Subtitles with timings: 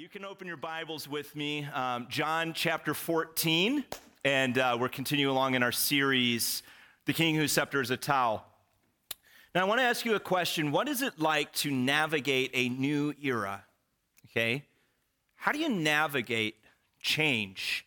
[0.00, 3.84] you can open your Bibles with me, um, John chapter 14,
[4.24, 6.62] and uh, we're continuing along in our series,
[7.04, 8.42] The King Whose Scepter is a Towel.
[9.54, 10.72] Now, I want to ask you a question.
[10.72, 13.62] What is it like to navigate a new era?
[14.30, 14.64] Okay?
[15.36, 16.56] How do you navigate
[17.02, 17.84] change?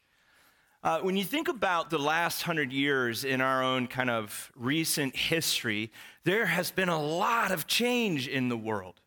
[0.83, 5.15] Uh, when you think about the last hundred years in our own kind of recent
[5.15, 5.91] history,
[6.25, 9.01] there has been a lot of change in the world,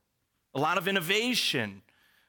[0.57, 1.83] a lot of innovation,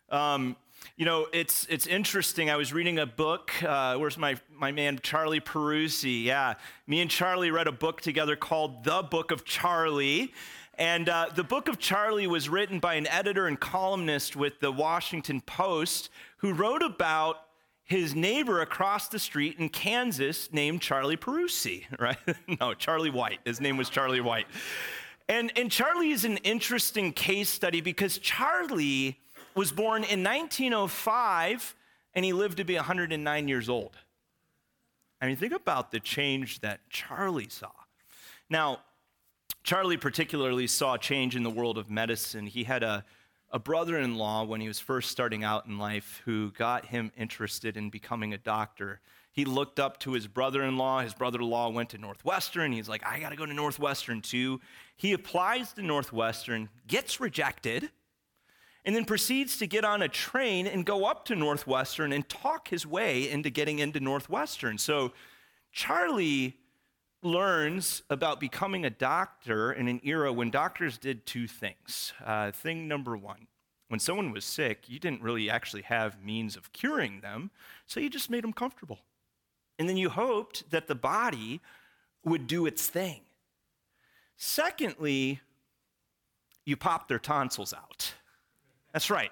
[0.09, 0.55] um,
[0.96, 2.50] you know, it's, it's interesting.
[2.50, 3.52] I was reading a book.
[3.64, 6.23] Uh, where's my, my man, Charlie Perusi?
[6.23, 6.55] Yeah,
[6.88, 10.34] me and Charlie read a book together called The Book of Charlie.
[10.76, 14.72] And uh, the book of Charlie was written by an editor and columnist with the
[14.72, 17.38] Washington Post who wrote about
[17.84, 22.17] his neighbor across the street in Kansas named Charlie Perusi, right?
[22.59, 23.40] no, Charlie White.
[23.45, 24.45] His name was Charlie White.
[25.30, 29.20] And, and Charlie is an interesting case study because Charlie
[29.57, 31.75] was born in 1905
[32.13, 33.97] and he lived to be 109 years old.
[35.19, 37.72] I mean, think about the change that Charlie saw.
[38.52, 38.81] Now,
[39.64, 42.45] Charlie particularly saw a change in the world of medicine.
[42.45, 43.03] He had a,
[43.52, 47.11] a brother in law when he was first starting out in life who got him
[47.17, 49.02] interested in becoming a doctor.
[49.31, 51.02] He looked up to his brother in law.
[51.02, 52.71] His brother in law went to Northwestern.
[52.71, 54.61] He's like, I got to go to Northwestern too.
[54.95, 57.89] He applies to Northwestern, gets rejected,
[58.88, 62.69] and then proceeds to get on a train and go up to Northwestern and talk
[62.69, 64.77] his way into getting into Northwestern.
[64.77, 65.11] So
[65.73, 66.55] Charlie
[67.21, 72.13] learns about becoming a doctor in an era when doctors did two things.
[72.25, 73.47] Uh, thing number one,
[73.89, 77.52] when someone was sick, you didn't really actually have means of curing them,
[77.88, 78.99] so you just made them comfortable.
[79.77, 81.59] And then you hoped that the body
[82.23, 83.19] would do its thing.
[84.38, 85.41] Secondly,
[86.63, 88.13] you popped their tonsils out.
[88.98, 89.31] That's right.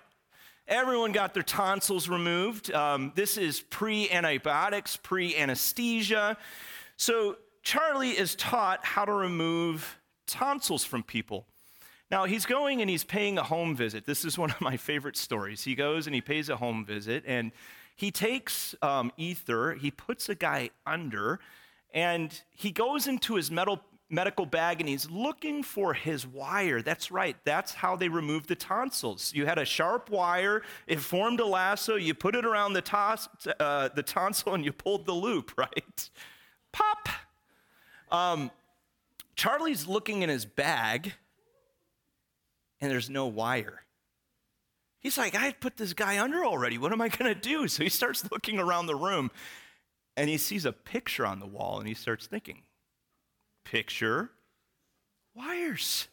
[0.68, 2.72] Everyone got their tonsils removed.
[2.72, 6.38] Um, this is pre antibiotics, pre anesthesia.
[6.98, 9.98] So Charlie is taught how to remove
[10.28, 11.48] tonsils from people.
[12.12, 14.06] Now, he's going and he's paying a home visit.
[14.06, 15.64] This is one of my favorite stories.
[15.64, 17.52] He goes and he pays a home visit, and
[17.96, 21.40] he takes um, ether, he puts a guy under,
[21.92, 26.82] and he goes into his metal medical bag and he's looking for his wire.
[26.82, 29.34] That's right, that's how they removed the tonsils.
[29.34, 33.28] You had a sharp wire, it formed a lasso, you put it around the, tos,
[33.60, 36.10] uh, the tonsil and you pulled the loop, right?
[36.72, 37.10] Pop!
[38.12, 38.52] Um,
[39.36, 41.14] Charlie's looking in his bag
[42.80, 43.82] and there's no wire.
[45.00, 46.78] He's like, I put this guy under already.
[46.78, 47.68] What am I going to do?
[47.68, 49.32] So he starts looking around the room
[50.18, 52.64] and he sees a picture on the wall and he starts thinking,
[53.66, 54.32] picture
[55.36, 56.08] wires.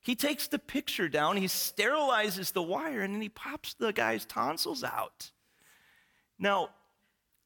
[0.00, 4.24] He takes the picture down, he sterilizes the wire, and then he pops the guy's
[4.24, 5.30] tonsils out.
[6.38, 6.70] Now,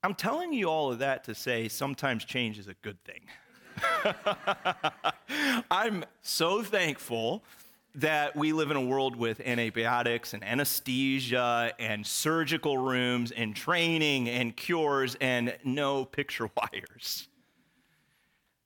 [0.02, 3.22] I'm telling you all of that to say sometimes change is a good thing.
[5.70, 7.44] I'm so thankful
[7.94, 14.28] that we live in a world with antibiotics and anesthesia and surgical rooms and training
[14.28, 17.28] and cures and no picture wires.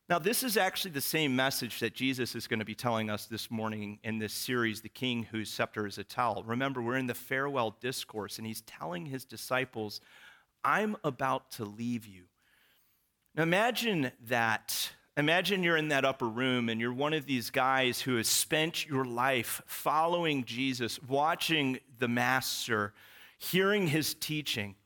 [0.09, 3.27] Now, this is actually the same message that Jesus is going to be telling us
[3.27, 6.45] this morning in this series, The King Whose Scepter is a Towel.
[6.47, 10.01] Remember, we're in the farewell discourse, and he's telling his disciples,
[10.63, 12.27] I'm about to leave you.
[13.35, 14.93] Now, imagine that.
[15.17, 18.87] Imagine you're in that upper room and you're one of these guys who has spent
[18.87, 22.93] your life following Jesus, watching the Master,
[23.39, 24.77] hearing his teaching.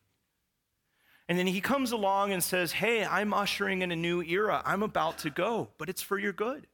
[1.31, 4.63] And then he comes along and says, Hey, I'm ushering in a new era.
[4.67, 6.63] I'm about to go, but it's for your good.
[6.63, 6.67] Do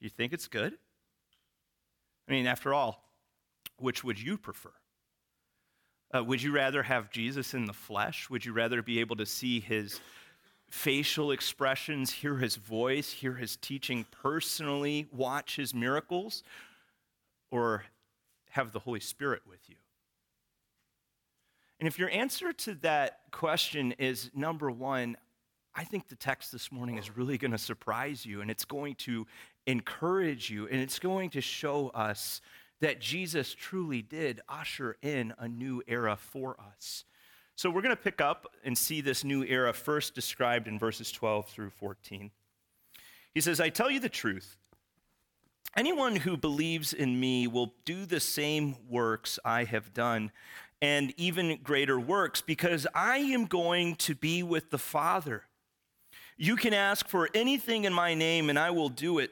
[0.00, 0.72] you think it's good?
[2.26, 3.04] I mean, after all,
[3.78, 4.72] which would you prefer?
[6.16, 8.30] Uh, would you rather have Jesus in the flesh?
[8.30, 10.00] Would you rather be able to see his
[10.70, 16.42] facial expressions, hear his voice, hear his teaching personally, watch his miracles?
[17.50, 17.84] Or
[18.52, 19.76] have the Holy Spirit with you?
[21.84, 25.18] And if your answer to that question is number one,
[25.74, 28.94] I think the text this morning is really going to surprise you and it's going
[29.00, 29.26] to
[29.66, 32.40] encourage you and it's going to show us
[32.80, 37.04] that Jesus truly did usher in a new era for us.
[37.54, 41.12] So we're going to pick up and see this new era first described in verses
[41.12, 42.30] 12 through 14.
[43.34, 44.56] He says, I tell you the truth.
[45.76, 50.30] Anyone who believes in me will do the same works I have done
[50.82, 55.44] and even greater works, because I am going to be with the Father.
[56.36, 59.30] You can ask for anything in my name, and I will do it,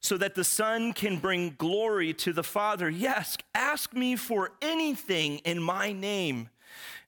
[0.00, 2.88] so that the Son can bring glory to the Father.
[2.88, 6.48] Yes, ask me for anything in my name,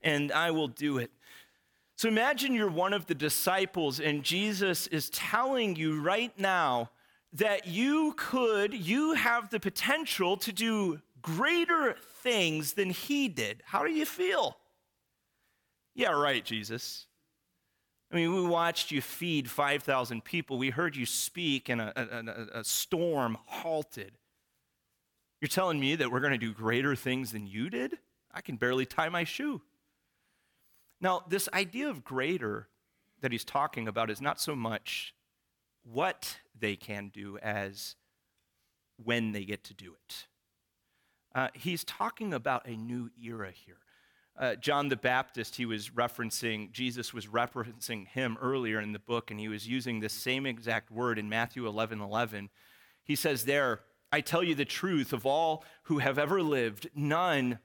[0.02, 1.10] and I will do it.
[1.96, 6.90] So imagine you're one of the disciples, and Jesus is telling you right now
[7.32, 13.62] that you could, you have the potential to do greater things than he did.
[13.66, 14.56] How do you feel?
[15.94, 17.06] Yeah, right, Jesus.
[18.12, 20.56] I mean, we watched you feed 5,000 people.
[20.56, 24.12] We heard you speak, and a, a, a storm halted.
[25.40, 27.98] You're telling me that we're going to do greater things than you did?
[28.32, 29.62] I can barely tie my shoe.
[31.00, 32.68] Now, this idea of greater
[33.20, 35.14] that he's talking about is not so much
[35.82, 37.96] what they can do as
[39.02, 40.26] when they get to do it.
[41.36, 43.76] Uh, he's talking about a new era here.
[44.38, 49.30] Uh, John the Baptist, he was referencing, Jesus was referencing him earlier in the book,
[49.30, 52.48] and he was using the same exact word in Matthew 11 11.
[53.04, 53.80] He says there,
[54.10, 57.58] I tell you the truth, of all who have ever lived, none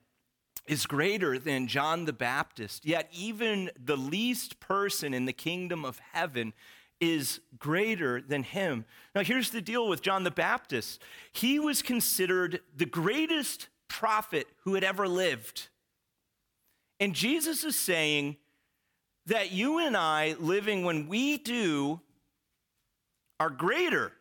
[0.67, 2.85] is greater than John the Baptist.
[2.85, 6.51] Yet, even the least person in the kingdom of heaven
[7.01, 8.85] is greater than him.
[9.13, 11.01] Now, here's the deal with John the Baptist
[11.33, 15.67] he was considered the greatest prophet who had ever lived.
[16.99, 18.37] And Jesus is saying
[19.25, 21.99] that you and I, living when we do,
[23.39, 24.13] are greater.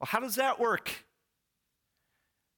[0.00, 0.90] Well, how does that work?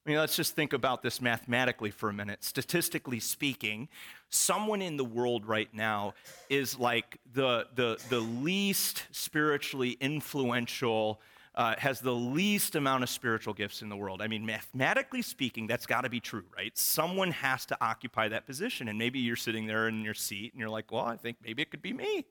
[0.04, 2.44] I mean, let's just think about this mathematically for a minute.
[2.44, 3.88] Statistically speaking,
[4.30, 6.14] someone in the world right now
[6.48, 11.20] is like the, the, the least spiritually influential
[11.56, 14.20] uh, has the least amount of spiritual gifts in the world.
[14.20, 16.76] I mean, mathematically speaking, that's got to be true, right?
[16.76, 18.88] Someone has to occupy that position.
[18.88, 21.62] And maybe you're sitting there in your seat and you're like, well, I think maybe
[21.62, 22.26] it could be me.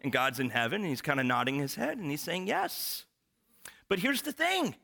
[0.00, 3.06] And God's in heaven and he's kind of nodding his head and he's saying, yes.
[3.88, 4.74] But here's the thing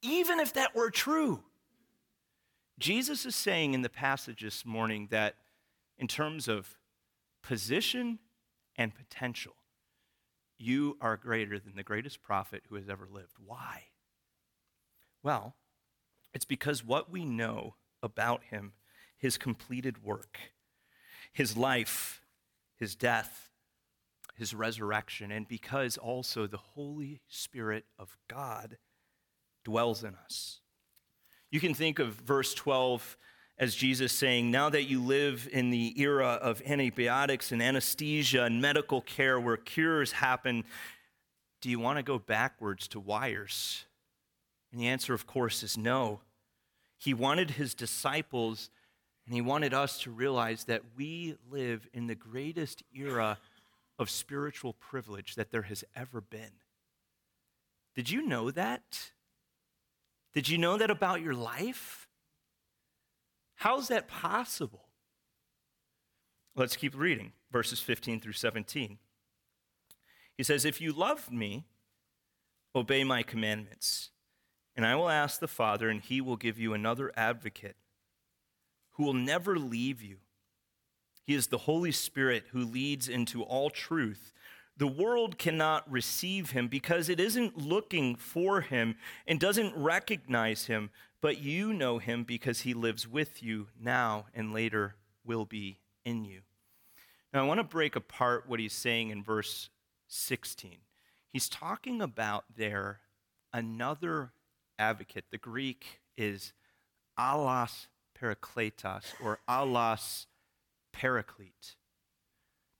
[0.00, 1.40] even if that were true,
[2.78, 5.36] Jesus is saying in the passage this morning that
[5.98, 6.76] in terms of
[7.42, 8.18] position
[8.76, 9.54] and potential,
[10.58, 13.36] you are greater than the greatest prophet who has ever lived.
[13.44, 13.84] Why?
[15.22, 15.54] Well,
[16.32, 18.72] it's because what we know about him,
[19.16, 20.38] his completed work,
[21.32, 22.22] his life,
[22.76, 23.50] his death,
[24.36, 28.78] his resurrection, and because also the Holy Spirit of God
[29.64, 30.60] dwells in us.
[31.54, 33.16] You can think of verse 12
[33.58, 38.60] as Jesus saying, Now that you live in the era of antibiotics and anesthesia and
[38.60, 40.64] medical care where cures happen,
[41.60, 43.84] do you want to go backwards to wires?
[44.72, 46.22] And the answer, of course, is no.
[46.98, 48.68] He wanted his disciples
[49.24, 53.38] and he wanted us to realize that we live in the greatest era
[53.96, 56.58] of spiritual privilege that there has ever been.
[57.94, 59.12] Did you know that?
[60.34, 62.08] Did you know that about your life?
[63.56, 64.88] How is that possible?
[66.56, 68.98] Let's keep reading verses 15 through 17.
[70.36, 71.66] He says, If you love me,
[72.74, 74.10] obey my commandments,
[74.76, 77.76] and I will ask the Father, and he will give you another advocate
[78.92, 80.18] who will never leave you.
[81.24, 84.32] He is the Holy Spirit who leads into all truth.
[84.76, 90.90] The world cannot receive him because it isn't looking for him and doesn't recognize him,
[91.20, 96.24] but you know him because he lives with you now and later will be in
[96.24, 96.40] you.
[97.32, 99.70] Now, I want to break apart what he's saying in verse
[100.08, 100.78] 16.
[101.28, 103.00] He's talking about there
[103.52, 104.32] another
[104.78, 105.24] advocate.
[105.30, 106.52] The Greek is
[107.18, 107.86] allos
[108.20, 110.26] parakletos or allos
[110.92, 111.74] paraclete.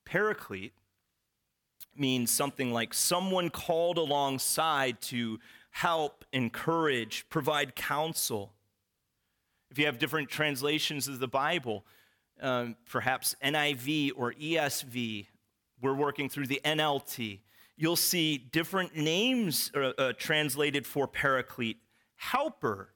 [0.04, 0.74] Paraclete
[1.98, 5.38] means something like someone called alongside to
[5.70, 8.52] help, encourage, provide counsel.
[9.70, 11.84] If you have different translations of the Bible,
[12.40, 15.26] um, perhaps NIV or ESV,
[15.80, 17.40] we're working through the NLT.
[17.76, 21.78] You'll see different names uh, uh, translated for paraclete
[22.16, 22.94] helper,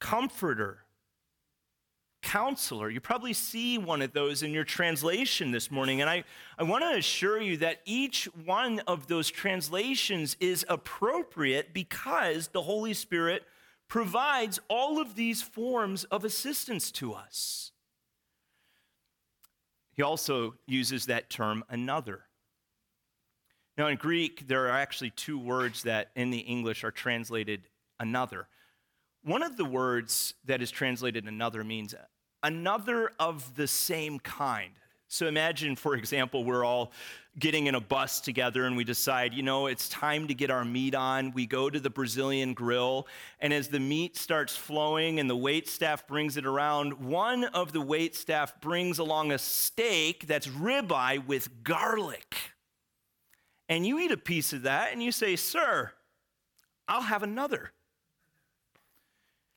[0.00, 0.85] comforter,
[2.26, 2.90] counselor.
[2.90, 6.00] You probably see one of those in your translation this morning.
[6.00, 6.24] And I,
[6.58, 12.62] I want to assure you that each one of those translations is appropriate because the
[12.62, 13.44] Holy Spirit
[13.86, 17.70] provides all of these forms of assistance to us.
[19.92, 22.24] He also uses that term another.
[23.78, 27.68] Now, in Greek, there are actually two words that in the English are translated
[28.00, 28.48] another.
[29.22, 31.94] One of the words that is translated another means
[32.42, 34.72] another of the same kind.
[35.08, 36.92] So imagine, for example, we're all
[37.38, 40.64] getting in a bus together and we decide, you know, it's time to get our
[40.64, 41.32] meat on.
[41.32, 43.06] We go to the Brazilian grill,
[43.40, 47.72] and as the meat starts flowing and the wait staff brings it around, one of
[47.72, 52.34] the wait staff brings along a steak that's ribeye with garlic.
[53.68, 55.92] And you eat a piece of that and you say, Sir,
[56.88, 57.72] I'll have another.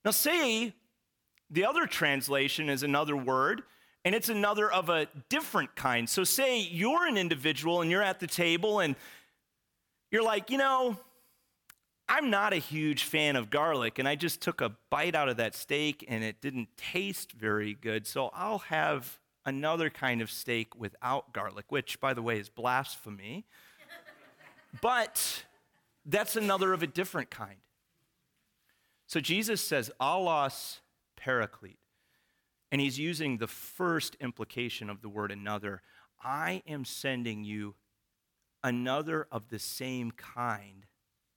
[0.03, 0.73] Now, say
[1.49, 3.63] the other translation is another word
[4.05, 6.09] and it's another of a different kind.
[6.09, 8.95] So, say you're an individual and you're at the table and
[10.11, 10.97] you're like, you know,
[12.07, 15.37] I'm not a huge fan of garlic, and I just took a bite out of
[15.37, 18.07] that steak and it didn't taste very good.
[18.07, 23.45] So, I'll have another kind of steak without garlic, which, by the way, is blasphemy.
[24.81, 25.43] but
[26.05, 27.57] that's another of a different kind.
[29.07, 30.79] So, Jesus says, allos
[31.19, 31.79] paraclete.
[32.71, 35.81] And he's using the first implication of the word another.
[36.23, 37.75] I am sending you
[38.63, 40.85] another of the same kind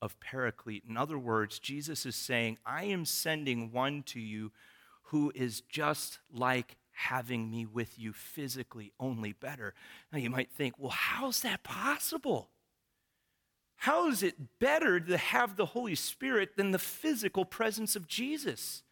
[0.00, 0.84] of paraclete.
[0.88, 4.52] In other words, Jesus is saying, I am sending one to you
[5.04, 9.74] who is just like having me with you physically, only better.
[10.12, 12.50] Now you might think, well, how's that possible?
[13.76, 18.82] How is it better to have the Holy Spirit than the physical presence of Jesus?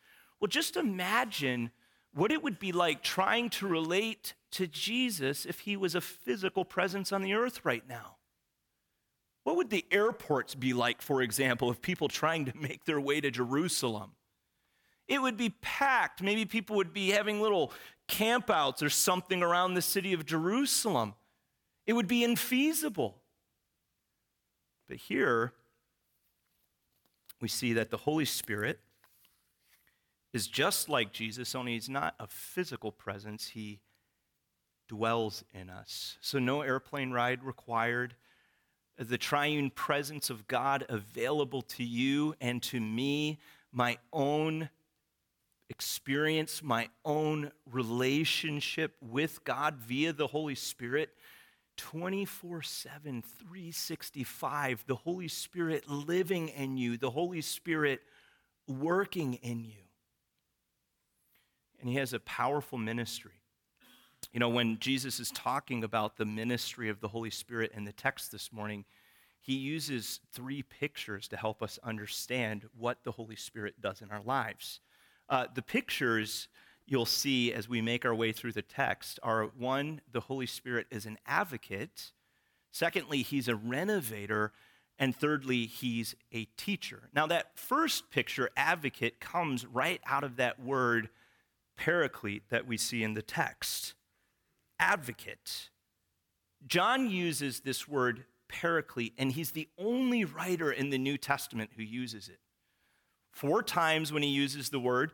[0.41, 1.71] Well, just imagine
[2.15, 6.65] what it would be like trying to relate to Jesus if he was a physical
[6.65, 8.17] presence on the earth right now.
[9.45, 13.21] What would the airports be like, for example, of people trying to make their way
[13.21, 14.13] to Jerusalem?
[15.09, 16.23] It would be packed.
[16.23, 17.73] Maybe people would be having little
[18.09, 21.15] campouts or something around the city of Jerusalem.
[21.87, 23.15] It would be infeasible.
[24.89, 25.53] But here,
[27.41, 28.81] we see that the Holy Spirit
[30.33, 33.81] is just like Jesus, only he's not a physical presence, he
[34.89, 36.19] dwells in us.
[36.21, 38.15] So, no airplane ride required.
[38.99, 43.39] The triune presence of God available to you and to me,
[43.73, 44.69] my own
[45.71, 51.11] experience, my own relationship with God via the Holy Spirit.
[51.77, 58.03] 24 7, 365, the Holy Spirit living in you, the Holy Spirit
[58.69, 59.90] working in you
[61.81, 63.33] and he has a powerful ministry.
[64.33, 67.93] You know, when Jesus is talking about the ministry of the Holy Spirit in the
[67.93, 68.85] text this morning,
[69.41, 74.23] he uses three pictures to help us understand what the Holy Spirit does in our
[74.23, 74.81] lives.
[75.29, 76.49] Uh, the pictures
[76.87, 80.87] you'll see as we make our way through the text are one, the Holy Spirit
[80.91, 82.13] is an advocate.
[82.71, 84.53] Secondly, he's a renovator.
[84.99, 87.09] And thirdly, he's a teacher.
[87.15, 91.09] Now, that first picture, advocate, comes right out of that word
[91.81, 93.95] paraclete that we see in the text
[94.79, 95.71] advocate.
[96.67, 101.83] John uses this word paraclete, and he's the only writer in the New Testament who
[101.83, 102.39] uses it.
[103.33, 105.13] Four times when he uses the word,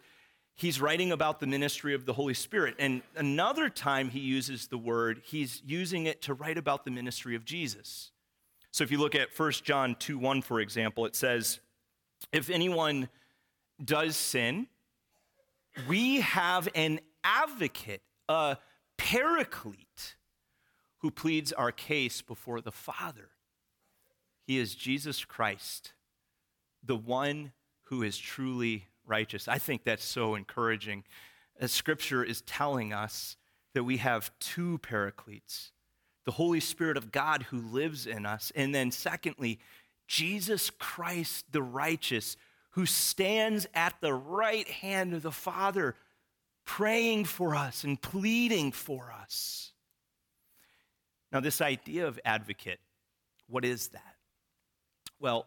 [0.56, 2.74] he's writing about the ministry of the Holy Spirit.
[2.80, 7.36] And another time he uses the word, he's using it to write about the ministry
[7.36, 8.10] of Jesus.
[8.72, 11.60] So if you look at 1 John 2 1, for example, it says,
[12.32, 13.08] If anyone
[13.84, 14.66] does sin,
[15.88, 18.56] we have an advocate, a
[18.96, 20.16] paraclete,
[20.98, 23.30] who pleads our case before the Father.
[24.46, 25.92] He is Jesus Christ,
[26.82, 27.52] the one
[27.84, 29.48] who is truly righteous.
[29.48, 31.04] I think that's so encouraging.
[31.58, 33.36] As Scripture is telling us
[33.74, 35.72] that we have two paracletes
[36.24, 39.60] the Holy Spirit of God who lives in us, and then, secondly,
[40.08, 42.36] Jesus Christ the righteous
[42.76, 45.96] who stands at the right hand of the Father,
[46.66, 49.72] praying for us and pleading for us.
[51.32, 52.78] Now, this idea of advocate,
[53.48, 54.16] what is that?
[55.18, 55.46] Well,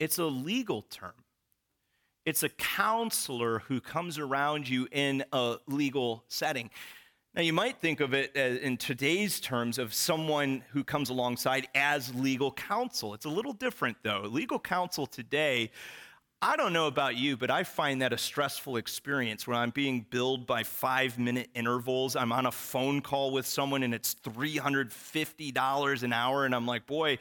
[0.00, 1.12] it's a legal term.
[2.26, 6.70] It's a counselor who comes around you in a legal setting.
[7.36, 11.68] Now, you might think of it uh, in today's terms of someone who comes alongside
[11.76, 13.14] as legal counsel.
[13.14, 14.22] It's a little different, though.
[14.22, 15.70] Legal counsel today
[16.40, 20.06] I don't know about you, but I find that a stressful experience when I'm being
[20.08, 22.14] billed by five minute intervals.
[22.14, 26.86] I'm on a phone call with someone and it's $350 an hour, and I'm like,
[26.86, 27.18] boy,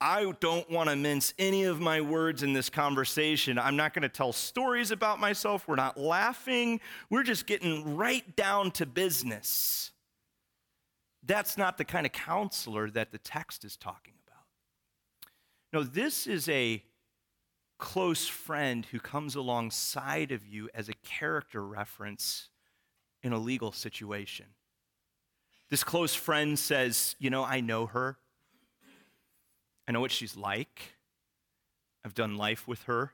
[0.00, 3.56] I don't want to mince any of my words in this conversation.
[3.56, 5.68] I'm not going to tell stories about myself.
[5.68, 6.80] We're not laughing.
[7.08, 9.92] We're just getting right down to business.
[11.24, 14.44] That's not the kind of counselor that the text is talking about.
[15.72, 16.82] No, this is a
[17.78, 22.48] close friend who comes alongside of you as a character reference
[23.22, 24.46] in a legal situation.
[25.68, 28.18] This close friend says, You know, I know her.
[29.88, 30.96] I know what she's like.
[32.04, 33.12] I've done life with her.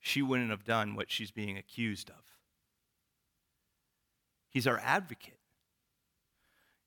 [0.00, 2.16] She wouldn't have done what she's being accused of.
[4.50, 5.38] He's our advocate.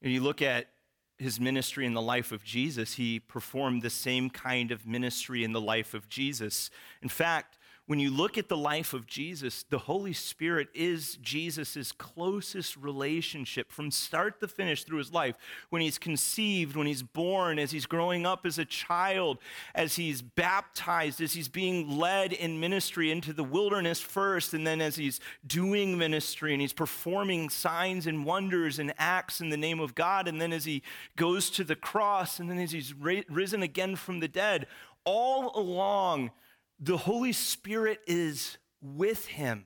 [0.01, 0.67] And you look at
[1.17, 5.53] his ministry in the life of Jesus, he performed the same kind of ministry in
[5.53, 6.69] the life of Jesus.
[7.01, 7.57] In fact,
[7.87, 13.71] when you look at the life of Jesus, the Holy Spirit is Jesus' closest relationship
[13.71, 15.35] from start to finish through his life.
[15.69, 19.37] When he's conceived, when he's born, as he's growing up as a child,
[19.75, 24.81] as he's baptized, as he's being led in ministry into the wilderness first, and then
[24.81, 29.79] as he's doing ministry and he's performing signs and wonders and acts in the name
[29.79, 30.81] of God, and then as he
[31.15, 34.65] goes to the cross, and then as he's risen again from the dead,
[35.03, 36.31] all along,
[36.79, 39.65] the Holy Spirit is with him.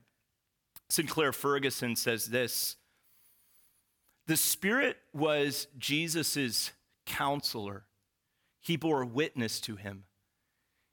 [0.89, 2.77] Sinclair Ferguson says this
[4.27, 6.71] The Spirit was Jesus'
[7.05, 7.85] counselor,
[8.61, 10.05] he bore witness to him.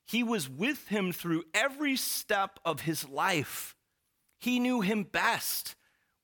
[0.06, 3.75] He was with him through every step of his life.
[4.38, 5.75] He knew him best.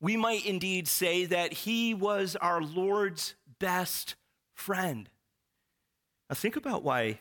[0.01, 4.15] We might indeed say that he was our Lord's best
[4.55, 5.09] friend.
[6.29, 7.21] Now, think about why,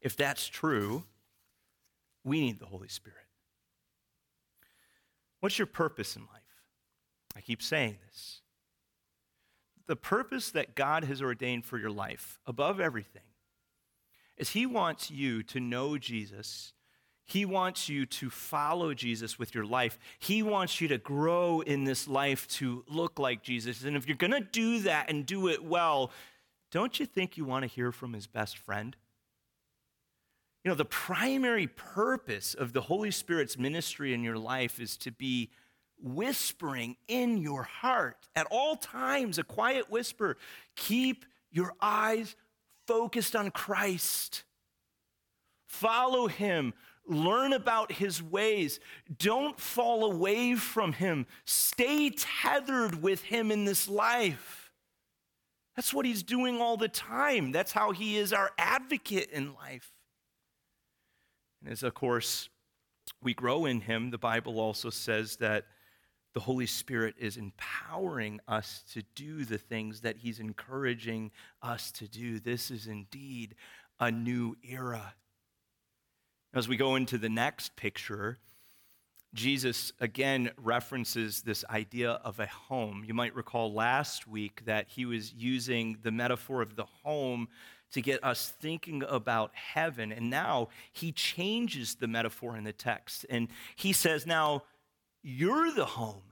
[0.00, 1.04] if that's true,
[2.26, 3.18] we need the Holy Spirit.
[5.40, 6.42] What's your purpose in life?
[7.36, 8.40] I keep saying this.
[9.86, 13.22] The purpose that God has ordained for your life, above everything,
[14.36, 16.72] is He wants you to know Jesus.
[17.24, 19.96] He wants you to follow Jesus with your life.
[20.18, 23.84] He wants you to grow in this life to look like Jesus.
[23.84, 26.10] And if you're going to do that and do it well,
[26.72, 28.96] don't you think you want to hear from His best friend?
[30.66, 35.12] You know, the primary purpose of the Holy Spirit's ministry in your life is to
[35.12, 35.52] be
[36.02, 40.36] whispering in your heart at all times, a quiet whisper.
[40.74, 42.34] Keep your eyes
[42.88, 44.42] focused on Christ.
[45.68, 46.74] Follow him.
[47.06, 48.80] Learn about his ways.
[49.20, 51.26] Don't fall away from him.
[51.44, 54.72] Stay tethered with him in this life.
[55.76, 57.52] That's what he's doing all the time.
[57.52, 59.92] That's how he is our advocate in life.
[61.68, 62.48] As, of course,
[63.22, 65.66] we grow in Him, the Bible also says that
[66.34, 72.06] the Holy Spirit is empowering us to do the things that He's encouraging us to
[72.06, 72.38] do.
[72.38, 73.54] This is indeed
[73.98, 75.14] a new era.
[76.54, 78.38] As we go into the next picture,
[79.36, 83.04] Jesus again references this idea of a home.
[83.06, 87.48] You might recall last week that he was using the metaphor of the home
[87.92, 90.10] to get us thinking about heaven.
[90.10, 93.26] And now he changes the metaphor in the text.
[93.30, 94.64] And he says, Now
[95.22, 96.22] you're the home.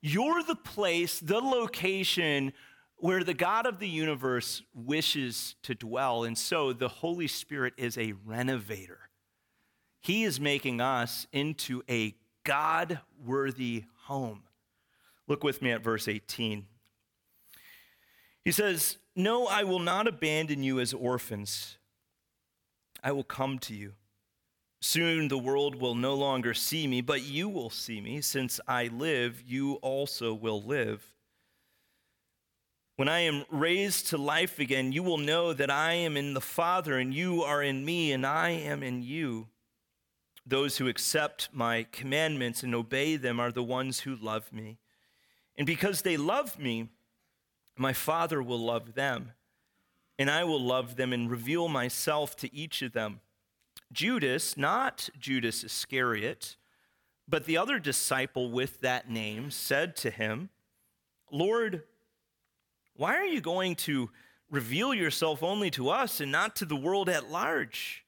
[0.00, 2.52] You're the place, the location
[2.96, 6.24] where the God of the universe wishes to dwell.
[6.24, 9.07] And so the Holy Spirit is a renovator.
[10.00, 14.44] He is making us into a God worthy home.
[15.26, 16.66] Look with me at verse 18.
[18.44, 21.76] He says, No, I will not abandon you as orphans.
[23.02, 23.92] I will come to you.
[24.80, 28.20] Soon the world will no longer see me, but you will see me.
[28.20, 31.12] Since I live, you also will live.
[32.96, 36.40] When I am raised to life again, you will know that I am in the
[36.40, 39.48] Father, and you are in me, and I am in you.
[40.48, 44.78] Those who accept my commandments and obey them are the ones who love me.
[45.58, 46.88] And because they love me,
[47.76, 49.32] my Father will love them,
[50.18, 53.20] and I will love them and reveal myself to each of them.
[53.92, 56.56] Judas, not Judas Iscariot,
[57.28, 60.48] but the other disciple with that name, said to him,
[61.30, 61.82] Lord,
[62.96, 64.10] why are you going to
[64.50, 68.02] reveal yourself only to us and not to the world at large?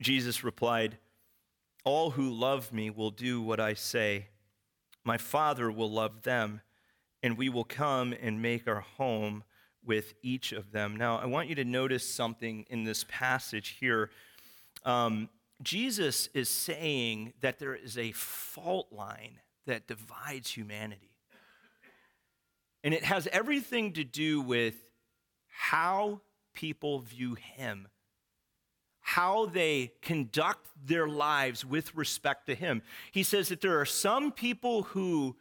[0.00, 0.98] Jesus replied,
[1.84, 4.28] All who love me will do what I say.
[5.04, 6.60] My Father will love them
[7.22, 9.44] and we will come and make our home
[9.84, 10.96] with each of them.
[10.96, 14.10] Now, I want you to notice something in this passage here.
[14.84, 15.28] Um,
[15.62, 21.10] Jesus is saying that there is a fault line that divides humanity.
[22.84, 24.74] And it has everything to do with
[25.48, 26.20] how
[26.52, 27.88] people view him,
[29.16, 32.82] how they conduct their lives with respect to him.
[33.10, 35.36] He says that there are some people who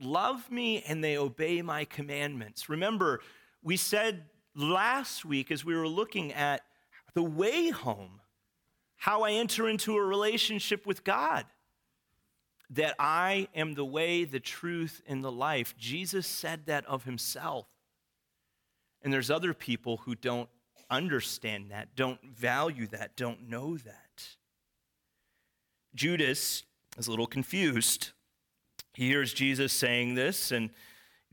[0.00, 2.68] love me and they obey my commandments.
[2.68, 3.20] Remember,
[3.62, 4.24] we said
[4.56, 6.62] last week as we were looking at
[7.14, 8.20] the way home,
[8.96, 11.46] how I enter into a relationship with God.
[12.72, 15.74] that I am the way, the truth, and the life.
[15.76, 17.66] Jesus said that of himself.
[19.02, 20.48] And there's other people who don't
[20.96, 24.26] understand that, don't value that, don't know that.
[25.94, 26.64] Judas
[26.96, 28.10] is a little confused.
[28.94, 30.70] He hears Jesus saying this, and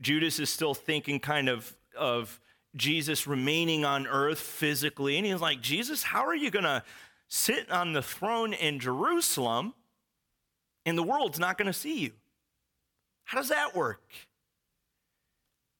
[0.00, 2.40] Judas is still thinking kind of of
[2.76, 5.16] Jesus remaining on earth physically.
[5.16, 6.82] And he's like, Jesus, how are you going to
[7.28, 9.74] sit on the throne in Jerusalem
[10.86, 12.12] and the world's not going to see you?
[13.24, 14.02] How does that work?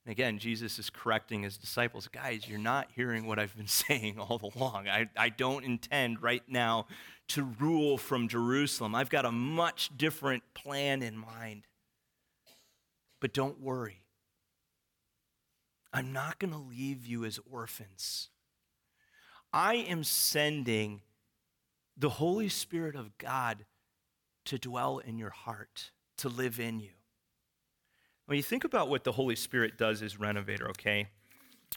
[0.04, 4.18] And again, Jesus is correcting his disciples guys, you're not hearing what I've been saying
[4.18, 4.88] all along.
[4.88, 6.86] I, I don't intend right now
[7.28, 8.94] to rule from Jerusalem.
[8.94, 11.66] I've got a much different plan in mind.
[13.20, 14.04] But don't worry.
[15.92, 18.28] I'm not going to leave you as orphans.
[19.52, 21.02] I am sending
[21.96, 23.66] the Holy Spirit of God
[24.46, 26.92] to dwell in your heart, to live in you.
[28.30, 31.08] When you think about what the Holy Spirit does as renovator, okay?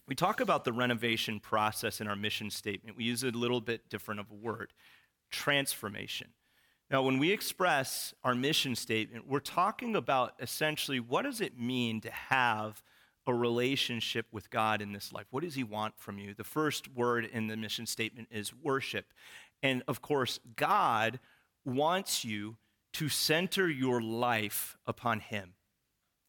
[0.05, 2.95] We talk about the renovation process in our mission statement.
[2.95, 4.71] We use a little bit different of a word
[5.31, 6.27] transformation.
[6.91, 12.01] Now, when we express our mission statement, we're talking about essentially what does it mean
[12.01, 12.83] to have
[13.25, 15.25] a relationship with God in this life?
[15.31, 16.35] What does He want from you?
[16.35, 19.07] The first word in the mission statement is worship.
[19.63, 21.19] And of course, God
[21.65, 22.57] wants you
[22.91, 25.55] to center your life upon Him.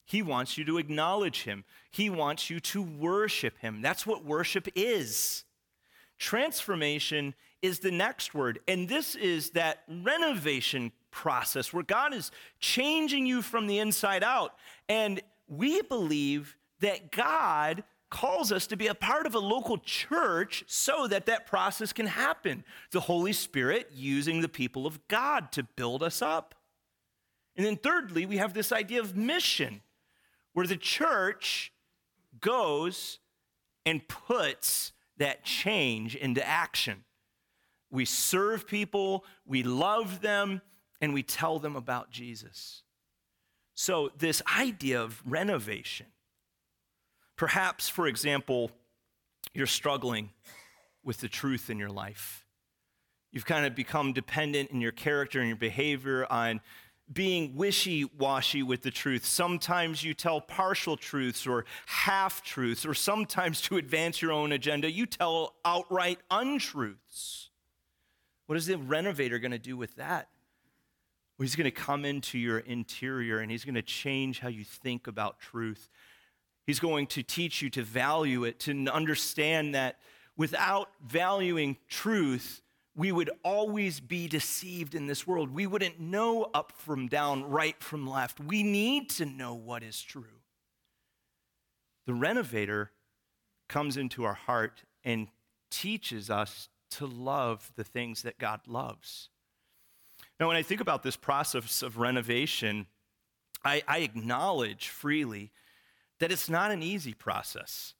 [0.04, 3.82] He wants you to acknowledge Him, He wants you to worship Him.
[3.82, 5.44] That's what worship is.
[6.18, 13.24] Transformation is the next word, and this is that renovation process where God is changing
[13.24, 14.54] you from the inside out.
[14.88, 20.62] And we believe that God calls us to be a part of a local church
[20.66, 22.64] so that that process can happen.
[22.92, 26.54] The Holy Spirit using the people of God to build us up.
[27.56, 29.80] And then, thirdly, we have this idea of mission,
[30.54, 31.72] where the church
[32.40, 33.18] goes
[33.84, 37.04] and puts that change into action.
[37.90, 40.62] We serve people, we love them,
[41.00, 42.82] and we tell them about Jesus.
[43.74, 46.06] So, this idea of renovation
[47.36, 48.70] Perhaps, for example,
[49.52, 50.30] you're struggling
[51.02, 52.46] with the truth in your life.
[53.32, 56.60] You've kind of become dependent in your character and your behavior on
[57.14, 59.24] being wishy washy with the truth.
[59.24, 64.90] Sometimes you tell partial truths or half truths, or sometimes to advance your own agenda,
[64.90, 67.50] you tell outright untruths.
[68.46, 70.28] What is the renovator going to do with that?
[71.38, 74.64] Well, he's going to come into your interior and he's going to change how you
[74.64, 75.88] think about truth.
[76.66, 79.98] He's going to teach you to value it, to understand that
[80.36, 82.62] without valuing truth,
[82.96, 85.50] we would always be deceived in this world.
[85.50, 88.38] We wouldn't know up from down, right from left.
[88.38, 90.40] We need to know what is true.
[92.06, 92.92] The renovator
[93.68, 95.28] comes into our heart and
[95.70, 99.30] teaches us to love the things that God loves.
[100.38, 102.86] Now, when I think about this process of renovation,
[103.64, 105.50] I, I acknowledge freely
[106.20, 107.94] that it's not an easy process.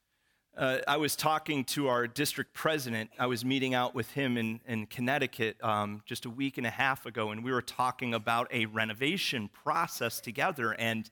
[0.57, 3.11] Uh, I was talking to our district president.
[3.19, 6.71] I was meeting out with him in, in Connecticut um, just a week and a
[6.71, 10.71] half ago, and we were talking about a renovation process together.
[10.73, 11.11] And,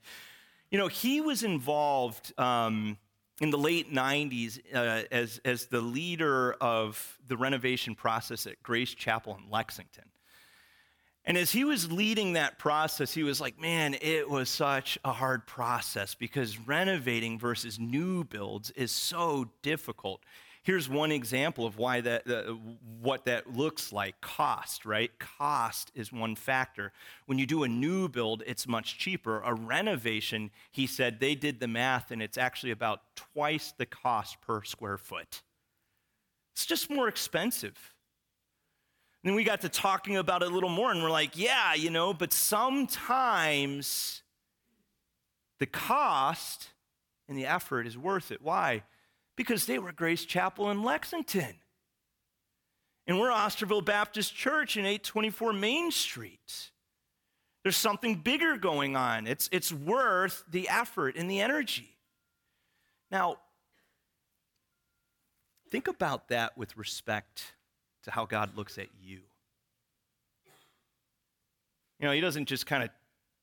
[0.71, 2.97] you know, he was involved um,
[3.41, 8.93] in the late 90s uh, as, as the leader of the renovation process at Grace
[8.93, 10.05] Chapel in Lexington.
[11.25, 15.13] And as he was leading that process, he was like, man, it was such a
[15.13, 20.21] hard process because renovating versus new builds is so difficult.
[20.63, 22.53] Here's one example of why that, uh,
[23.01, 25.11] what that looks like cost, right?
[25.19, 26.91] Cost is one factor.
[27.25, 29.41] When you do a new build, it's much cheaper.
[29.41, 34.41] A renovation, he said, they did the math and it's actually about twice the cost
[34.41, 35.41] per square foot.
[36.53, 37.92] It's just more expensive.
[39.23, 41.89] Then we got to talking about it a little more, and we're like, yeah, you
[41.89, 44.21] know, but sometimes
[45.59, 46.69] the cost
[47.29, 48.41] and the effort is worth it.
[48.41, 48.83] Why?
[49.37, 51.55] Because they were Grace Chapel in Lexington.
[53.07, 56.71] And we're Osterville Baptist Church in 824 Main Street.
[57.63, 59.25] There's something bigger going on.
[59.25, 61.97] It's, it's worth the effort and the energy.
[63.09, 63.37] Now,
[65.69, 67.52] think about that with respect
[68.03, 69.19] to how God looks at you.
[71.99, 72.89] You know, He doesn't just kind of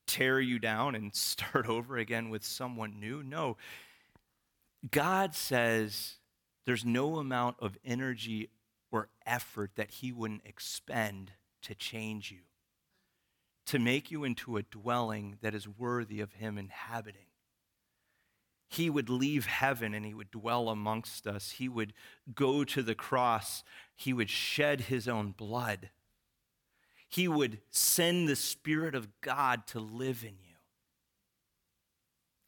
[0.07, 3.23] tear you down and start over again with someone new.
[3.23, 3.57] No.
[4.91, 6.17] God says
[6.67, 8.51] there's no amount of energy
[8.91, 12.41] or effort that He wouldn't expend to change you,
[13.67, 17.30] to make you into a dwelling that is worthy of him inhabiting.
[18.71, 21.51] He would leave heaven and he would dwell amongst us.
[21.51, 21.93] He would
[22.33, 23.65] go to the cross.
[23.97, 25.91] He would shed his own blood.
[27.09, 30.55] He would send the Spirit of God to live in you.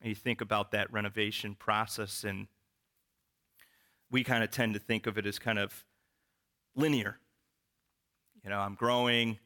[0.01, 2.47] And you think about that renovation process, and
[4.09, 5.85] we kind of tend to think of it as kind of
[6.77, 7.19] linear.
[8.45, 9.41] You know, I'm growing,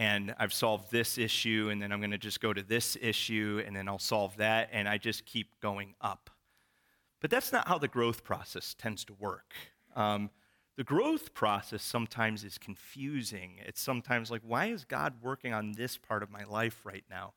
[0.00, 3.62] and I've solved this issue, and then I'm going to just go to this issue,
[3.66, 6.30] and then I'll solve that, and I just keep going up.
[7.20, 9.52] But that's not how the growth process tends to work.
[9.94, 10.30] Um,
[10.78, 13.56] the growth process sometimes is confusing.
[13.66, 17.34] It's sometimes like, why is God working on this part of my life right now?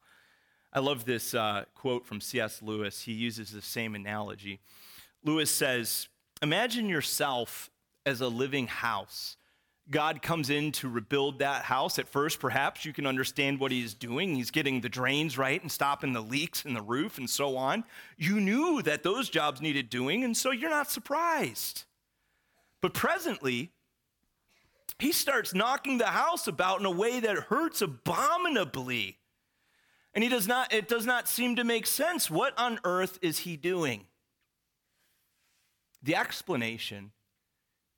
[0.71, 2.61] I love this uh, quote from C.S.
[2.61, 3.01] Lewis.
[3.01, 4.61] He uses the same analogy.
[5.21, 6.07] Lewis says,
[6.41, 7.69] Imagine yourself
[8.05, 9.35] as a living house
[9.89, 11.99] God comes in to rebuild that house.
[11.99, 14.35] At first, perhaps you can understand what he's doing.
[14.35, 17.83] He's getting the drains right and stopping the leaks in the roof and so on.
[18.17, 21.83] You knew that those jobs needed doing, and so you're not surprised.
[22.79, 23.71] But presently,
[24.99, 29.17] he starts knocking the house about in a way that hurts abominably.
[30.13, 32.29] And he does not, it does not seem to make sense.
[32.29, 34.05] What on earth is he doing?
[36.01, 37.11] The explanation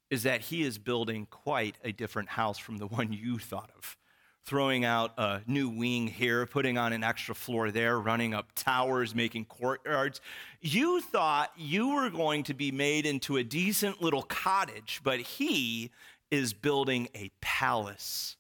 [0.10, 3.98] is that he is building quite a different house from the one you thought of.
[4.44, 9.16] Throwing out a new wing here, putting on an extra floor there, running up towers,
[9.16, 10.22] making courtyards.
[10.62, 15.90] You thought you were going to be made into a decent little cottage, but he
[16.30, 18.36] is building a palace.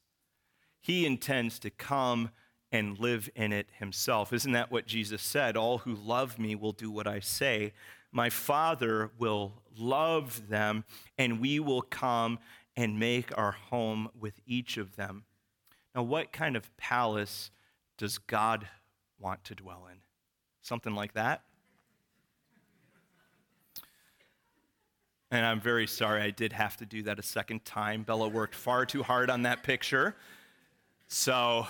[0.80, 2.30] He intends to come
[2.71, 4.34] and live in it himself.
[4.34, 5.58] Isn't that what Jesus said?
[5.58, 7.73] All who love me will do what I say.
[8.15, 10.86] My Father will love them,
[11.17, 12.39] and we will come
[12.78, 15.25] and make our home with each of them.
[15.93, 17.51] Now, what kind of palace
[17.97, 18.69] does God
[19.19, 19.97] want to dwell in?
[20.62, 21.41] Something like that?
[25.30, 28.04] And I'm very sorry I did have to do that a second time.
[28.04, 30.15] Bella worked far too hard on that picture.
[31.10, 31.67] So,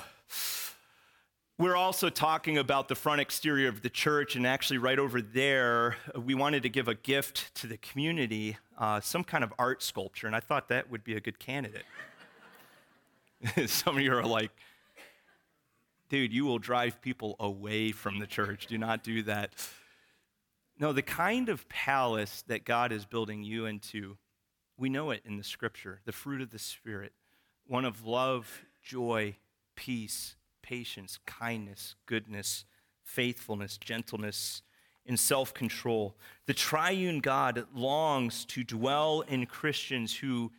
[1.57, 5.95] we're also talking about the front exterior of the church, and actually, right over there,
[6.21, 10.27] we wanted to give a gift to the community, uh, some kind of art sculpture,
[10.27, 11.85] and I thought that would be a good candidate.
[13.67, 14.51] some of you are like,
[16.09, 18.67] dude, you will drive people away from the church.
[18.67, 19.53] Do not do that.
[20.77, 24.17] No, the kind of palace that God is building you into,
[24.77, 27.13] we know it in the scripture the fruit of the Spirit,
[27.65, 29.37] one of love, joy,
[29.77, 32.65] peace patience, kindness, goodness,
[33.03, 34.63] faithfulness, gentleness,
[35.05, 36.17] and self control.
[36.47, 40.51] The triune God longs to dwell in Christians who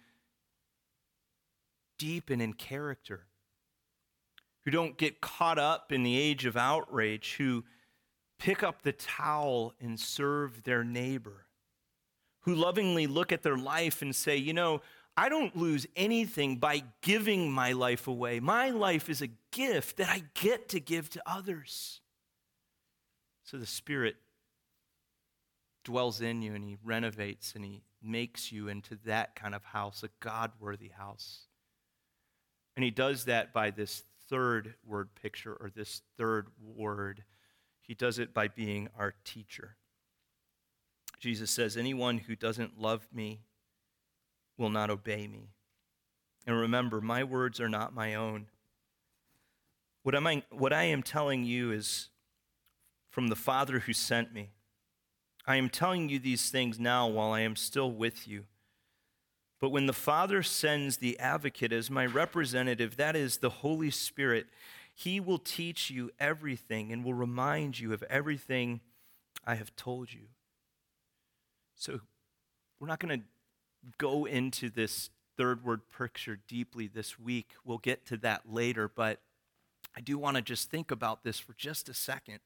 [1.99, 3.27] deepen in character,
[4.65, 7.65] who don't get caught up in the age of outrage, who
[8.39, 11.47] pick up the towel and serve their neighbor,
[12.41, 14.83] who lovingly look at their life and say, you know,
[15.17, 18.39] I don't lose anything by giving my life away.
[18.39, 22.01] My life is a gift that I get to give to others.
[23.45, 24.17] So the Spirit
[25.85, 30.03] dwells in you and He renovates and He makes you into that kind of house,
[30.03, 31.47] a God worthy house.
[32.75, 37.25] And He does that by this third word picture or this third word.
[37.81, 39.77] He does it by being our teacher.
[41.19, 43.41] Jesus says, Anyone who doesn't love me
[44.57, 45.51] will not obey me.
[46.47, 48.47] And remember, my words are not my own.
[50.03, 52.09] What, am I, what I am telling you is
[53.11, 54.51] from the Father who sent me.
[55.47, 58.45] I am telling you these things now while I am still with you.
[59.59, 64.47] But when the Father sends the advocate as my representative, that is the Holy Spirit,
[64.95, 68.81] he will teach you everything and will remind you of everything
[69.47, 70.29] I have told you.
[71.75, 72.01] So
[72.79, 73.27] we're not going to
[73.99, 77.51] go into this third word picture deeply this week.
[77.65, 79.21] We'll get to that later, but
[79.97, 82.41] I do want to just think about this for just a second.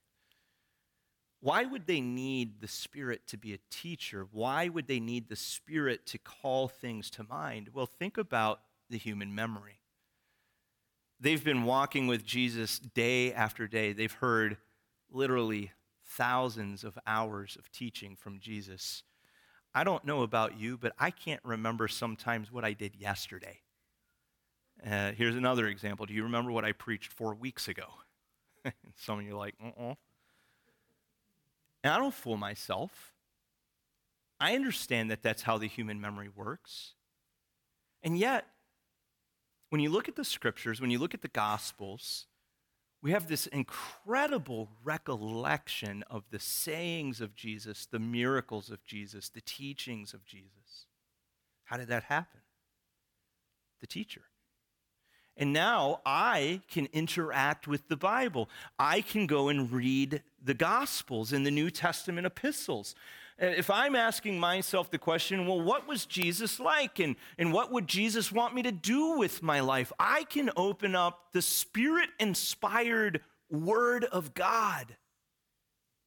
[1.40, 4.26] Why would they need the Spirit to be a teacher?
[4.30, 7.70] Why would they need the Spirit to call things to mind?
[7.72, 9.80] Well, think about the human memory.
[11.18, 13.92] They've been walking with Jesus day after day.
[13.92, 14.58] They've heard
[15.10, 15.72] literally
[16.04, 19.02] thousands of hours of teaching from Jesus.
[19.74, 23.60] I don't know about you, but I can't remember sometimes what I did yesterday.
[24.84, 26.06] Uh, here's another example.
[26.06, 27.84] Do you remember what I preached four weeks ago?
[28.64, 29.94] And some of you are like, uh-uh.
[31.84, 33.12] And I don't fool myself.
[34.40, 36.94] I understand that that's how the human memory works.
[38.02, 38.46] And yet,
[39.68, 42.26] when you look at the scriptures, when you look at the gospels,
[43.02, 49.40] we have this incredible recollection of the sayings of Jesus, the miracles of Jesus, the
[49.40, 50.86] teachings of Jesus.
[51.64, 52.40] How did that happen?
[53.80, 54.22] The teacher.
[55.40, 58.50] And now I can interact with the Bible.
[58.78, 62.94] I can go and read the Gospels and the New Testament epistles.
[63.38, 66.98] If I'm asking myself the question, well, what was Jesus like?
[66.98, 69.90] And, and what would Jesus want me to do with my life?
[69.98, 74.94] I can open up the spirit inspired Word of God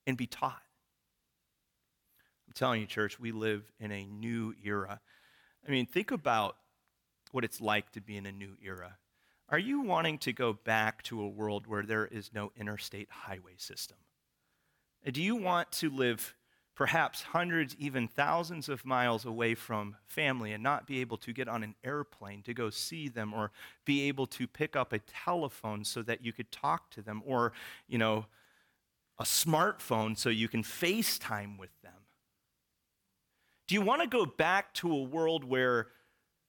[0.06, 0.62] and be taught.
[2.48, 5.02] I'm telling you, church, we live in a new era.
[5.68, 6.56] I mean, think about
[7.32, 8.98] what it's like to be in a new era.
[9.50, 13.56] Are you wanting to go back to a world where there is no interstate highway
[13.58, 13.98] system?
[15.12, 16.34] Do you want to live
[16.76, 21.48] perhaps hundreds, even thousands of miles away from family and not be able to get
[21.48, 23.52] on an airplane to go see them or
[23.86, 27.54] be able to pick up a telephone so that you could talk to them or,
[27.88, 28.26] you know,
[29.20, 31.94] a smartphone so you can FaceTime with them?
[33.68, 35.88] Do you want to go back to a world where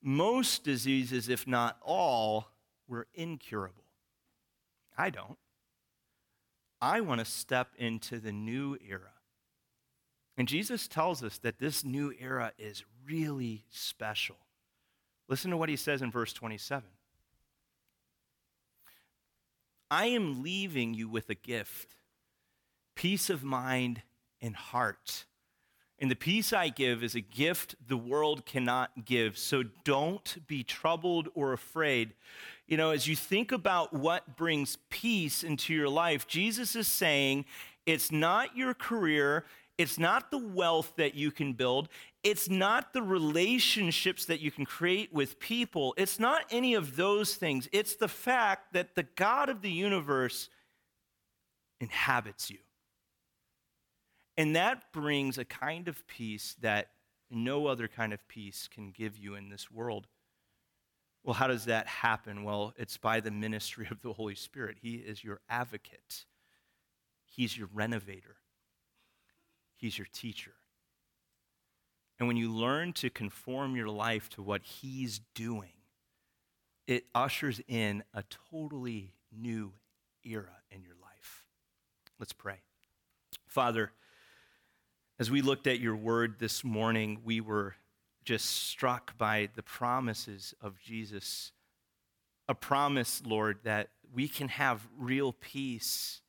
[0.02, 2.48] most diseases, if not all,
[2.88, 3.84] were incurable?
[4.96, 5.38] I don't.
[6.80, 9.14] I want to step into the new era
[10.36, 14.36] and Jesus tells us that this new era is really special.
[15.28, 16.88] Listen to what he says in verse 27.
[19.90, 21.96] I am leaving you with a gift
[22.96, 24.02] peace of mind
[24.40, 25.24] and heart.
[25.98, 29.38] And the peace I give is a gift the world cannot give.
[29.38, 32.14] So don't be troubled or afraid.
[32.66, 37.44] You know, as you think about what brings peace into your life, Jesus is saying
[37.86, 39.44] it's not your career,
[39.76, 41.88] it's not the wealth that you can build.
[42.22, 45.94] It's not the relationships that you can create with people.
[45.98, 47.68] It's not any of those things.
[47.72, 50.48] It's the fact that the God of the universe
[51.80, 52.58] inhabits you.
[54.36, 56.88] And that brings a kind of peace that
[57.30, 60.06] no other kind of peace can give you in this world.
[61.22, 62.44] Well, how does that happen?
[62.44, 64.76] Well, it's by the ministry of the Holy Spirit.
[64.80, 66.24] He is your advocate,
[67.24, 68.36] He's your renovator.
[69.76, 70.52] He's your teacher.
[72.18, 75.72] And when you learn to conform your life to what He's doing,
[76.86, 79.72] it ushers in a totally new
[80.24, 81.44] era in your life.
[82.18, 82.60] Let's pray.
[83.46, 83.92] Father,
[85.18, 87.74] as we looked at your word this morning, we were
[88.24, 91.52] just struck by the promises of Jesus.
[92.48, 96.20] A promise, Lord, that we can have real peace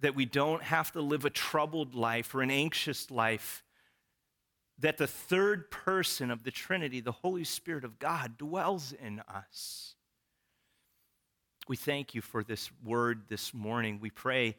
[0.00, 3.62] that we don't have to live a troubled life or an anxious life,
[4.78, 9.94] that the third person of the Trinity, the Holy Spirit of God, dwells in us.
[11.66, 13.98] We thank you for this word this morning.
[14.00, 14.56] We pray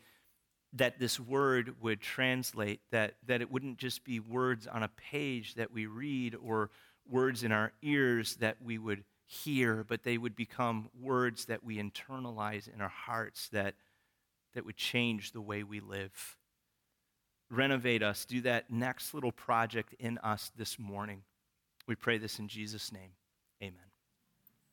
[0.77, 5.55] that this word would translate, that, that it wouldn't just be words on a page
[5.55, 6.69] that we read or
[7.09, 11.77] words in our ears that we would hear, but they would become words that we
[11.77, 13.75] internalize in our hearts that
[14.53, 16.35] that would change the way we live.
[17.51, 18.25] Renovate us.
[18.25, 21.21] Do that next little project in us this morning.
[21.87, 23.11] We pray this in Jesus' name.
[23.61, 23.96] Amen.